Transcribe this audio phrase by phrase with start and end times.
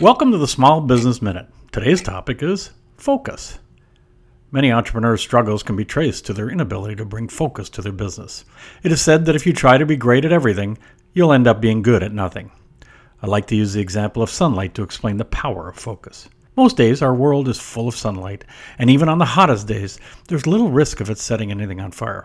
[0.00, 1.46] Welcome to the Small Business Minute.
[1.72, 3.58] Today's topic is focus.
[4.50, 8.46] Many entrepreneurs' struggles can be traced to their inability to bring focus to their business.
[8.82, 10.78] It is said that if you try to be great at everything,
[11.12, 12.50] you'll end up being good at nothing.
[13.20, 16.30] I like to use the example of sunlight to explain the power of focus.
[16.56, 18.46] Most days, our world is full of sunlight,
[18.78, 19.98] and even on the hottest days,
[20.28, 22.24] there's little risk of it setting anything on fire.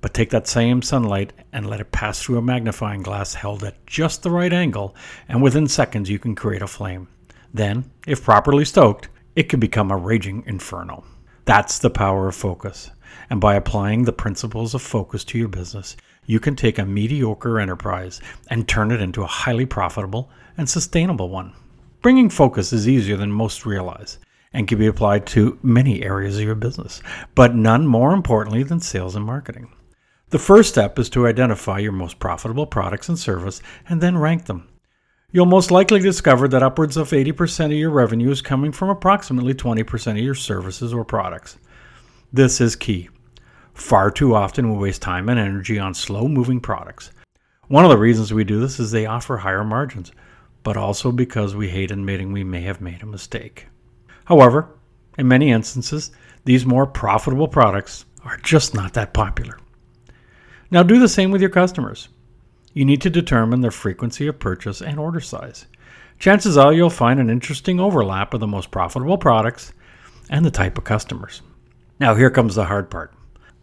[0.00, 3.86] But take that same sunlight and let it pass through a magnifying glass held at
[3.86, 4.94] just the right angle,
[5.28, 7.08] and within seconds you can create a flame.
[7.52, 11.04] Then, if properly stoked, it can become a raging inferno.
[11.44, 12.90] That's the power of focus.
[13.28, 17.58] And by applying the principles of focus to your business, you can take a mediocre
[17.58, 21.52] enterprise and turn it into a highly profitable and sustainable one.
[22.02, 24.18] Bringing focus is easier than most realize
[24.52, 27.02] and can be applied to many areas of your business,
[27.34, 29.72] but none more importantly than sales and marketing.
[30.30, 34.46] The first step is to identify your most profitable products and service and then rank
[34.46, 34.68] them.
[35.32, 39.54] You'll most likely discover that upwards of 80% of your revenue is coming from approximately
[39.54, 41.58] 20% of your services or products.
[42.32, 43.08] This is key.
[43.74, 47.10] Far too often we waste time and energy on slow moving products.
[47.66, 50.12] One of the reasons we do this is they offer higher margins,
[50.62, 53.66] but also because we hate admitting we may have made a mistake.
[54.26, 54.68] However,
[55.18, 56.12] in many instances,
[56.44, 59.58] these more profitable products are just not that popular.
[60.72, 62.08] Now do the same with your customers.
[62.74, 65.66] You need to determine their frequency of purchase and order size.
[66.20, 69.72] Chances are you'll find an interesting overlap of the most profitable products
[70.28, 71.42] and the type of customers.
[71.98, 73.12] Now, here comes the hard part.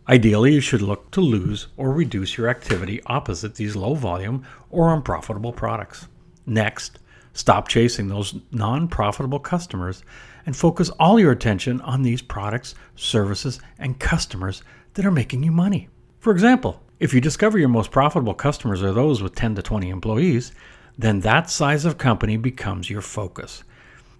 [0.09, 4.93] Ideally, you should look to lose or reduce your activity opposite these low volume or
[4.93, 6.07] unprofitable products.
[6.45, 6.99] Next,
[7.31, 10.03] stop chasing those non profitable customers
[10.45, 14.61] and focus all your attention on these products, services, and customers
[14.95, 15.87] that are making you money.
[16.19, 19.89] For example, if you discover your most profitable customers are those with 10 to 20
[19.89, 20.51] employees,
[20.97, 23.63] then that size of company becomes your focus.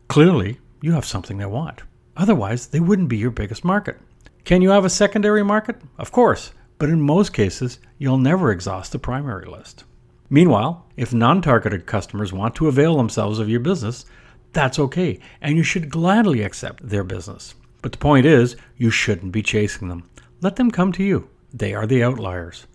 [0.08, 1.82] Clearly, you have something they want.
[2.16, 4.00] Otherwise, they wouldn't be your biggest market.
[4.46, 5.82] Can you have a secondary market?
[5.98, 9.84] Of course, but in most cases, you'll never exhaust the primary list.
[10.30, 14.06] Meanwhile, if non targeted customers want to avail themselves of your business,
[14.54, 17.56] that's okay, and you should gladly accept their business.
[17.82, 20.10] But the point is, you shouldn't be chasing them.
[20.42, 21.30] Let them come to you.
[21.58, 22.68] They are the outliers.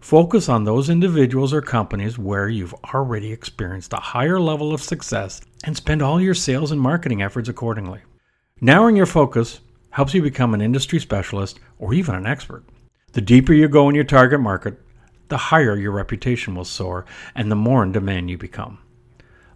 [0.00, 5.42] Focus on those individuals or companies where you've already experienced a higher level of success
[5.64, 8.00] and spend all your sales and marketing efforts accordingly.
[8.62, 12.64] Narrowing your focus helps you become an industry specialist or even an expert.
[13.12, 14.80] The deeper you go in your target market,
[15.28, 18.78] the higher your reputation will soar and the more in demand you become.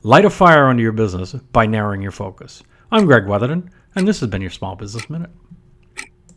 [0.03, 2.63] Light a fire under your business by narrowing your focus.
[2.93, 5.31] I'm Greg Weatherden, and this has been your Small Business Minute.